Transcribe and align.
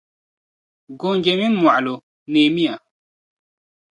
Goonji 0.99 1.31
minii 1.39 1.59
mɔɣilo, 1.63 1.93
neemiya! 2.31 2.75